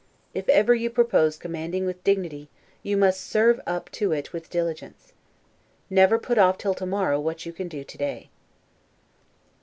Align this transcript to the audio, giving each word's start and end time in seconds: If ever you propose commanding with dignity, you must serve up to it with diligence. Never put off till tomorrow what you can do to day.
If 0.33 0.49
ever 0.49 0.73
you 0.73 0.89
propose 0.89 1.37
commanding 1.37 1.85
with 1.85 2.03
dignity, 2.03 2.49
you 2.81 2.97
must 2.97 3.21
serve 3.21 3.61
up 3.67 3.87
to 3.91 4.11
it 4.13 4.33
with 4.33 4.49
diligence. 4.49 5.13
Never 5.91 6.17
put 6.17 6.39
off 6.39 6.57
till 6.57 6.73
tomorrow 6.73 7.19
what 7.19 7.45
you 7.45 7.53
can 7.53 7.67
do 7.67 7.83
to 7.83 7.97
day. 7.99 8.29